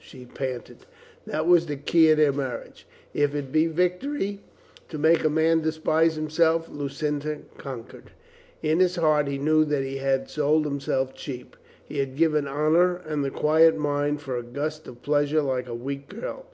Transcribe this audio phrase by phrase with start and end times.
[0.00, 0.86] she panted.
[1.26, 2.86] That was the key of their marriage.
[3.14, 4.38] If it be victory
[4.90, 8.12] to make a man despise himself, Lucinda conquered.
[8.62, 11.56] In his heart he knew that he had sold himself cheap.
[11.84, 15.74] He had given honor and the quiet mind for a gust of pleasure like a
[15.74, 16.46] weak girl.